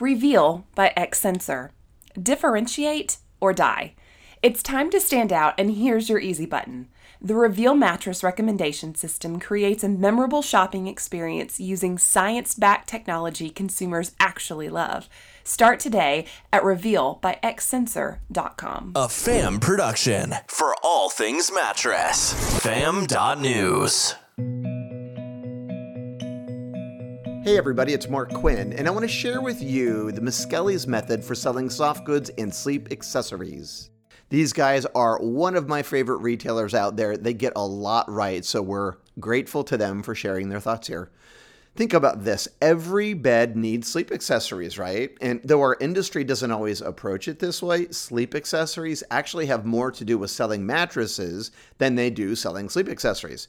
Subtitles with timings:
[0.00, 1.72] Reveal by X Sensor.
[2.20, 3.94] Differentiate or die.
[4.42, 6.88] It's time to stand out, and here's your easy button.
[7.20, 14.12] The Reveal mattress recommendation system creates a memorable shopping experience using science backed technology consumers
[14.20, 15.08] actually love.
[15.42, 18.92] Start today at revealbyxsensor.com.
[18.94, 22.34] A fam production for all things mattress.
[22.60, 24.14] Fam.news.
[27.42, 31.24] Hey everybody, it's Mark Quinn, and I want to share with you the Miskelly's method
[31.24, 33.90] for selling soft goods and sleep accessories.
[34.28, 37.16] These guys are one of my favorite retailers out there.
[37.16, 41.10] They get a lot right, so we're grateful to them for sharing their thoughts here.
[41.76, 45.16] Think about this every bed needs sleep accessories, right?
[45.20, 49.92] And though our industry doesn't always approach it this way, sleep accessories actually have more
[49.92, 53.46] to do with selling mattresses than they do selling sleep accessories.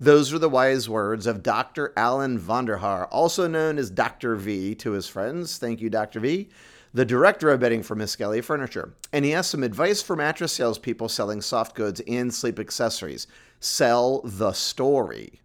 [0.00, 1.92] Those are the wise words of Dr.
[1.96, 4.36] Alan Vonderhaar, also known as Dr.
[4.36, 5.58] V to his friends.
[5.58, 6.20] Thank you, Dr.
[6.20, 6.48] V,
[6.94, 8.94] the director of bedding for Miskelly Furniture.
[9.12, 13.26] And he has some advice for mattress salespeople selling soft goods and sleep accessories.
[13.58, 15.40] Sell the story.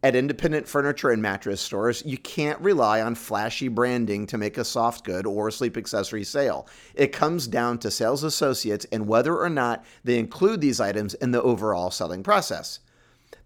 [0.00, 4.64] At independent furniture and mattress stores, you can't rely on flashy branding to make a
[4.64, 6.68] soft good or sleep accessory sale.
[6.94, 11.32] It comes down to sales associates and whether or not they include these items in
[11.32, 12.78] the overall selling process.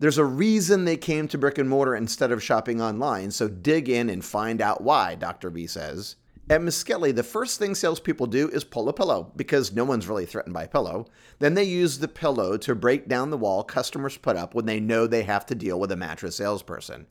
[0.03, 3.89] There's a reason they came to brick and mortar instead of shopping online, so dig
[3.89, 5.49] in and find out why, Dr.
[5.49, 6.17] V says.
[6.51, 10.27] At Miskelly, the first thing salespeople do is pull a pillow because no one's really
[10.27, 11.07] threatened by a pillow.
[11.39, 14.81] Then they use the pillow to break down the wall customers put up when they
[14.81, 17.07] know they have to deal with a mattress salesperson.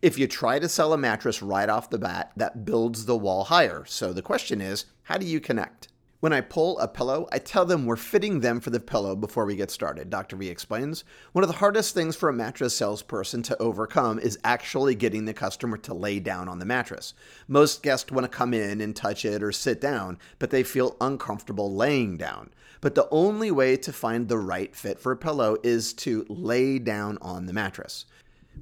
[0.00, 3.42] If you try to sell a mattress right off the bat, that builds the wall
[3.42, 3.84] higher.
[3.88, 5.88] So the question is, how do you connect?
[6.26, 9.46] When I pull a pillow, I tell them we're fitting them for the pillow before
[9.46, 10.34] we get started, Dr.
[10.34, 11.04] V explains.
[11.30, 15.32] One of the hardest things for a mattress salesperson to overcome is actually getting the
[15.32, 17.14] customer to lay down on the mattress.
[17.46, 20.96] Most guests want to come in and touch it or sit down, but they feel
[21.00, 22.50] uncomfortable laying down.
[22.80, 26.80] But the only way to find the right fit for a pillow is to lay
[26.80, 28.04] down on the mattress.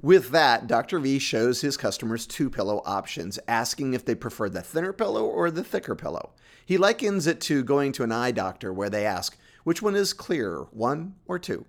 [0.02, 0.98] With that, Dr.
[0.98, 5.50] V shows his customers two pillow options, asking if they prefer the thinner pillow or
[5.50, 6.32] the thicker pillow.
[6.66, 10.12] He likens it to going to an eye doctor where they ask, which one is
[10.12, 11.64] clearer, one or two?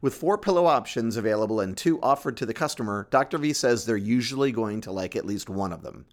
[0.00, 3.38] With four pillow options available and two offered to the customer, Dr.
[3.38, 6.06] V says they're usually going to like at least one of them.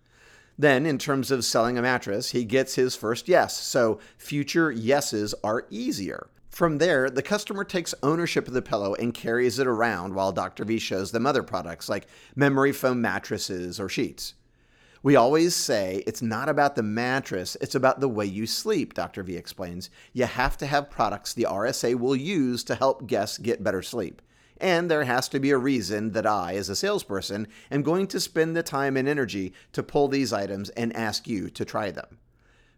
[0.58, 5.34] Then, in terms of selling a mattress, he gets his first yes, so future yeses
[5.44, 6.28] are easier.
[6.52, 10.66] From there, the customer takes ownership of the pillow and carries it around while Dr.
[10.66, 14.34] V shows them other products like memory foam mattresses or sheets.
[15.02, 19.24] We always say it's not about the mattress, it's about the way you sleep, Dr.
[19.24, 19.90] V explains.
[20.12, 24.22] You have to have products the RSA will use to help guests get better sleep.
[24.58, 28.20] And there has to be a reason that I, as a salesperson, am going to
[28.20, 32.18] spend the time and energy to pull these items and ask you to try them.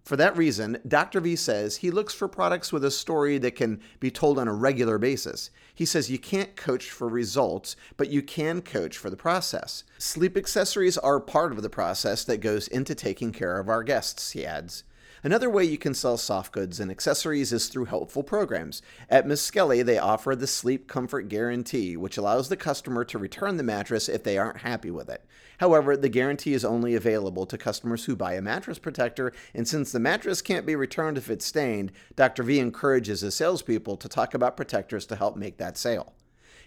[0.04, 1.22] For that reason, Dr.
[1.22, 4.54] V says he looks for products with a story that can be told on a
[4.54, 5.50] regular basis.
[5.74, 9.86] He says you can't coach for results, but you can coach for the process.
[9.98, 14.32] Sleep accessories are part of the process that goes into taking care of our guests,
[14.32, 14.84] he adds.
[15.26, 18.82] Another way you can sell soft goods and accessories is through helpful programs.
[19.10, 23.64] At Miskelly, they offer the Sleep Comfort Guarantee, which allows the customer to return the
[23.64, 25.24] mattress if they aren't happy with it.
[25.60, 29.94] However, the guarantee is only available to customers who buy a mattress protector, and since
[29.94, 32.44] the mattress can't be returned if it's stained, Dr.
[32.44, 36.12] V encourages his salespeople to talk about protectors to help make that sale.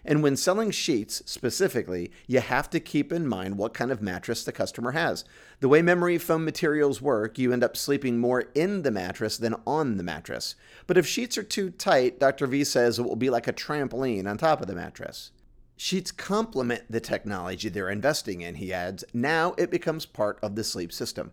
[0.09, 4.45] And when selling sheets specifically, you have to keep in mind what kind of mattress
[4.45, 5.25] the customer has.
[5.59, 9.57] The way memory foam materials work, you end up sleeping more in the mattress than
[9.67, 10.55] on the mattress.
[10.87, 12.47] But if sheets are too tight, Dr.
[12.47, 15.33] V says it will be like a trampoline on top of the mattress.
[15.77, 19.05] Sheets complement the technology they're investing in, he adds.
[19.13, 21.33] Now it becomes part of the sleep system.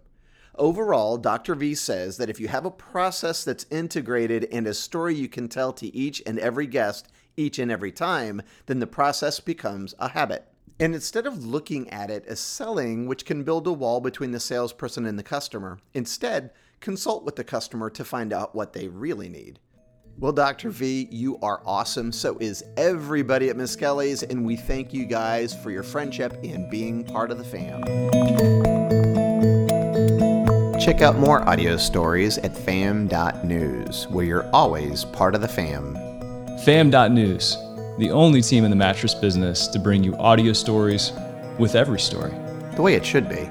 [0.55, 1.55] Overall, Dr.
[1.55, 5.47] V says that if you have a process that's integrated and a story you can
[5.47, 7.07] tell to each and every guest
[7.37, 10.45] each and every time, then the process becomes a habit.
[10.79, 14.39] And instead of looking at it as selling, which can build a wall between the
[14.39, 19.29] salesperson and the customer, instead, consult with the customer to find out what they really
[19.29, 19.59] need.
[20.19, 20.69] Well, Dr.
[20.69, 22.11] V, you are awesome.
[22.11, 27.03] So is everybody at Miskelly's, and we thank you guys for your friendship and being
[27.03, 27.81] part of the fam.
[30.79, 35.97] Check out more audio stories at fam.news, where you're always part of the fam.
[36.61, 37.57] Fam.news,
[37.97, 41.11] the only team in the mattress business to bring you audio stories
[41.59, 42.33] with every story.
[42.75, 43.49] The way it should be.